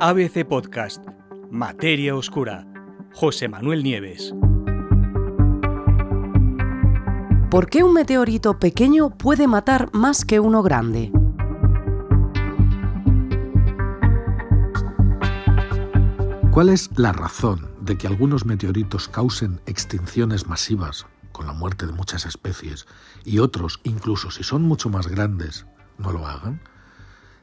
[0.00, 1.04] ABC Podcast,
[1.50, 2.64] Materia Oscura,
[3.14, 4.32] José Manuel Nieves.
[7.50, 11.10] ¿Por qué un meteorito pequeño puede matar más que uno grande?
[16.52, 21.92] ¿Cuál es la razón de que algunos meteoritos causen extinciones masivas con la muerte de
[21.92, 22.86] muchas especies
[23.24, 25.66] y otros, incluso si son mucho más grandes,
[25.98, 26.60] no lo hagan?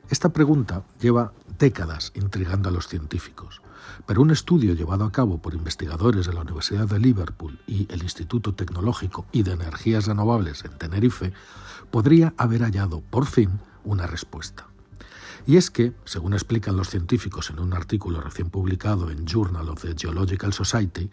[0.10, 3.62] Esta pregunta lleva décadas intrigando a los científicos,
[4.06, 8.04] pero un estudio llevado a cabo por investigadores de la Universidad de Liverpool y el
[8.04, 11.34] Instituto Tecnológico y de Energías Renovables en Tenerife
[11.90, 14.68] podría haber hallado, por fin, una respuesta.
[15.48, 19.82] Y es que, según explican los científicos en un artículo recién publicado en Journal of
[19.82, 21.10] the Geological Society,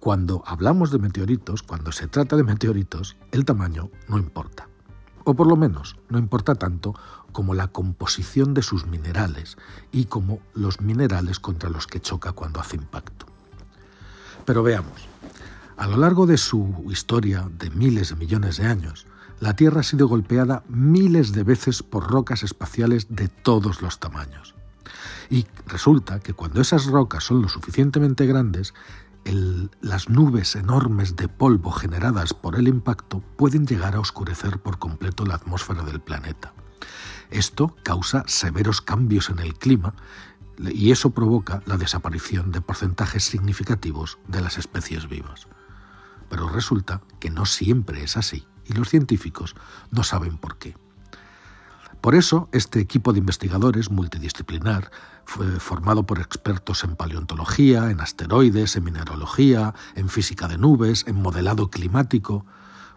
[0.00, 4.71] cuando hablamos de meteoritos, cuando se trata de meteoritos, el tamaño no importa.
[5.24, 6.94] O por lo menos no importa tanto
[7.32, 9.56] como la composición de sus minerales
[9.90, 13.26] y como los minerales contra los que choca cuando hace impacto.
[14.44, 15.08] Pero veamos,
[15.76, 19.06] a lo largo de su historia de miles de millones de años,
[19.40, 24.54] la Tierra ha sido golpeada miles de veces por rocas espaciales de todos los tamaños.
[25.30, 28.74] Y resulta que cuando esas rocas son lo suficientemente grandes,
[29.24, 35.24] las nubes enormes de polvo generadas por el impacto pueden llegar a oscurecer por completo
[35.24, 36.52] la atmósfera del planeta.
[37.30, 39.94] Esto causa severos cambios en el clima
[40.58, 45.46] y eso provoca la desaparición de porcentajes significativos de las especies vivas.
[46.28, 49.54] Pero resulta que no siempre es así y los científicos
[49.90, 50.76] no saben por qué.
[52.02, 54.90] Por eso, este equipo de investigadores multidisciplinar
[55.24, 61.14] fue formado por expertos en paleontología, en asteroides, en mineralogía, en física de nubes, en
[61.14, 62.44] modelado climático,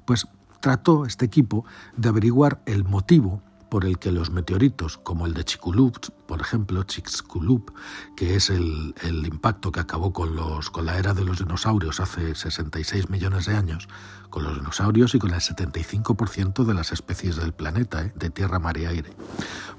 [0.05, 0.27] pues
[0.59, 3.43] trató este equipo de averiguar el motivo
[3.75, 7.73] por el que los meteoritos, como el de Chicxulub, por ejemplo, Chicxulub,
[8.15, 12.35] que es el, impacto que acabó con, los, con la era de los dinosaurios hace
[12.35, 13.89] 66 millones de años,
[14.29, 18.13] con los dinosaurios y con el 75% de las especies del planeta, ¿eh?
[18.15, 19.09] de tierra, mar y aire.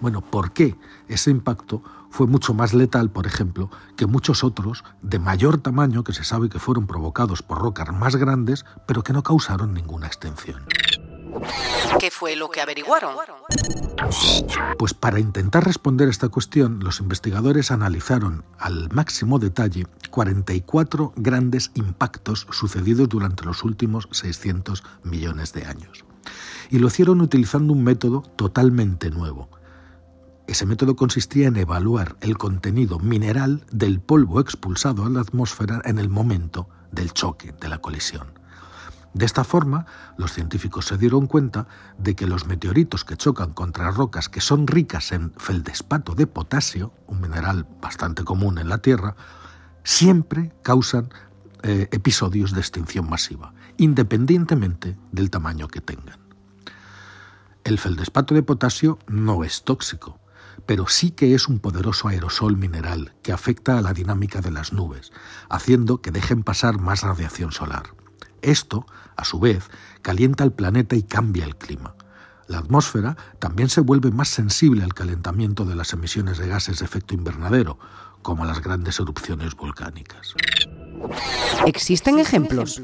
[0.03, 0.77] Bueno, ¿por qué
[1.09, 6.13] ese impacto fue mucho más letal, por ejemplo, que muchos otros de mayor tamaño que
[6.13, 10.67] se sabe que fueron provocados por rocas más grandes, pero que no causaron ninguna extensión?
[11.99, 13.15] ¿Qué fue lo que averiguaron?
[14.79, 21.71] Pues para intentar responder a esta cuestión, los investigadores analizaron al máximo detalle 44 grandes
[21.75, 26.05] impactos sucedidos durante los últimos 600 millones de años.
[26.71, 29.49] Y lo hicieron utilizando un método totalmente nuevo.
[30.47, 35.99] Ese método consistía en evaluar el contenido mineral del polvo expulsado a la atmósfera en
[35.99, 38.46] el momento del choque, de la colisión.
[39.17, 39.87] De esta forma,
[40.19, 41.67] los científicos se dieron cuenta
[41.97, 46.93] de que los meteoritos que chocan contra rocas que son ricas en feldespato de potasio,
[47.07, 49.17] un mineral bastante común en la Tierra,
[49.85, 51.09] siempre causan
[51.63, 56.19] eh, episodios de extinción masiva, independientemente del tamaño que tengan.
[57.65, 60.21] El feldespato de potasio no es tóxico,
[60.67, 64.75] pero sí que es un poderoso aerosol mineral que afecta a la dinámica de las
[64.75, 65.11] nubes,
[65.49, 67.95] haciendo que dejen pasar más radiación solar.
[68.47, 68.87] Esto,
[69.17, 69.69] a su vez,
[70.03, 71.97] calienta el planeta y cambia el clima.
[72.47, 76.85] La atmósfera también se vuelve más sensible al calentamiento de las emisiones de gases de
[76.85, 77.77] efecto invernadero,
[78.23, 80.35] como las grandes erupciones volcánicas.
[81.67, 82.81] ¿Existen ejemplos?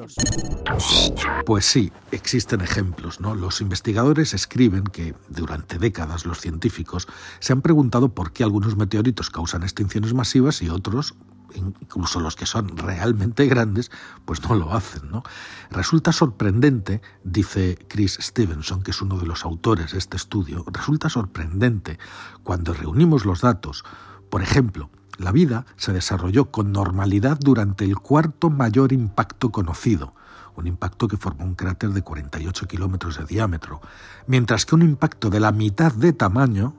[1.46, 3.20] Pues sí, existen ejemplos.
[3.20, 3.36] ¿no?
[3.36, 7.06] Los investigadores escriben que durante décadas los científicos
[7.38, 11.14] se han preguntado por qué algunos meteoritos causan extinciones masivas y otros
[11.54, 13.90] incluso los que son realmente grandes,
[14.24, 15.10] pues no lo hacen.
[15.10, 15.22] ¿no?
[15.70, 21.08] Resulta sorprendente, dice Chris Stevenson, que es uno de los autores de este estudio, resulta
[21.08, 21.98] sorprendente
[22.42, 23.84] cuando reunimos los datos,
[24.30, 30.14] por ejemplo, la vida se desarrolló con normalidad durante el cuarto mayor impacto conocido,
[30.56, 33.80] un impacto que formó un cráter de 48 kilómetros de diámetro,
[34.26, 36.74] mientras que un impacto de la mitad de tamaño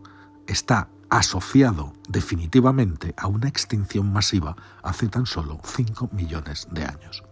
[0.47, 7.23] está asociado definitivamente a una extinción masiva hace tan solo 5 millones de años.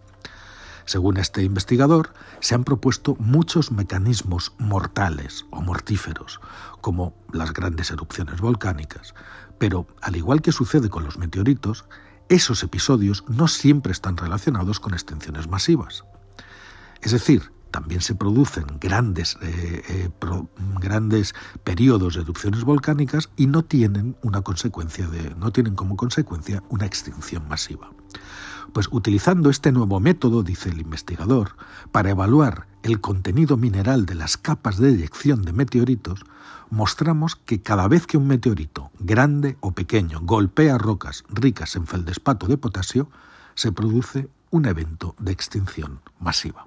[0.84, 6.40] Según este investigador, se han propuesto muchos mecanismos mortales o mortíferos,
[6.80, 9.14] como las grandes erupciones volcánicas,
[9.58, 11.84] pero al igual que sucede con los meteoritos,
[12.28, 16.04] esos episodios no siempre están relacionados con extinciones masivas.
[17.00, 20.10] Es decir, también se producen grandes, eh, eh,
[20.80, 21.34] grandes
[21.64, 26.86] periodos de erupciones volcánicas y no tienen, una consecuencia de, no tienen como consecuencia una
[26.86, 27.90] extinción masiva.
[28.72, 31.56] Pues utilizando este nuevo método, dice el investigador,
[31.90, 36.24] para evaluar el contenido mineral de las capas de eyección de meteoritos,
[36.70, 42.46] mostramos que cada vez que un meteorito grande o pequeño, golpea rocas ricas en feldespato
[42.46, 43.10] de potasio,
[43.54, 46.66] se produce un evento de extinción masiva.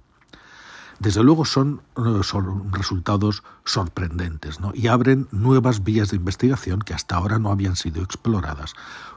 [0.99, 1.81] Desde luego son,
[2.23, 8.01] son resultados sorprendentes y abren nuevas vías de investigación que hasta ahora no habían sido
[8.01, 8.73] exploradas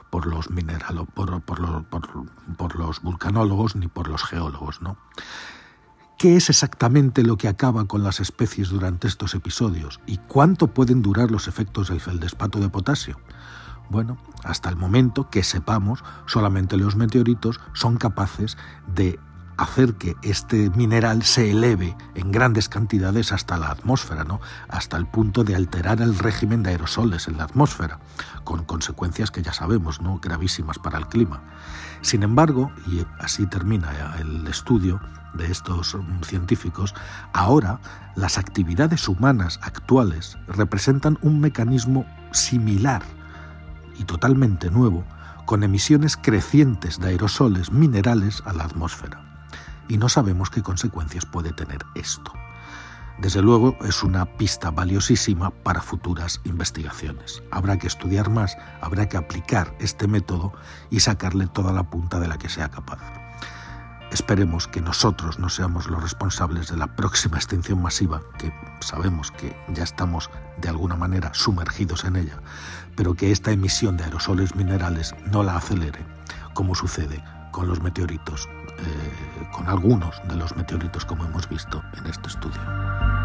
[0.09, 4.81] por los, mineralo, por, por, los vulcanólogos ni por los geólogos.
[4.81, 4.97] ¿no?
[6.17, 10.01] ¿Qué es exactamente lo que acaba con las especies durante estos episodios?
[10.05, 13.17] ¿Y cuánto pueden durar los efectos del feldespato de potasio?
[13.89, 18.57] Bueno, hasta el momento que sepamos, solamente los meteoritos son capaces
[18.93, 19.19] de
[19.59, 24.39] hacer que este mineral se eleve en grandes cantidades hasta la atmósfera, ¿no?
[24.69, 27.99] hasta el punto de alterar el régimen de aerosoles en la atmósfera,
[28.45, 30.19] con consecuencias que ya sabemos, ¿no?
[30.19, 31.41] gravísimas para el clima.
[32.01, 35.01] Sin embargo, y así termina el estudio
[35.33, 36.95] de estos mm, científicos,
[37.33, 37.81] ahora
[38.15, 43.03] las actividades humanas actuales representan un mecanismo similar
[43.97, 45.03] y totalmente nuevo,
[45.45, 49.28] con emisiones crecientes de aerosoles minerales a la atmósfera
[49.89, 52.31] y no sabemos qué consecuencias puede tener esto.
[53.17, 57.43] Desde luego es una pista valiosísima para futuras investigaciones.
[57.51, 60.53] Habrá que estudiar más, habrá que aplicar este método
[60.89, 62.99] y sacarle toda la punta de la que sea capaz.
[64.11, 69.55] Esperemos que nosotros no seamos los responsables de la próxima extinción masiva, que sabemos que
[69.73, 72.41] ya estamos de alguna manera sumergidos en ella,
[72.95, 76.05] pero que esta emisión de aerosoles minerales no la acelere,
[76.53, 78.47] como sucede con los meteoritos,
[78.85, 83.18] eh, con algunos de los meteoritos como hemos visto en este estudio.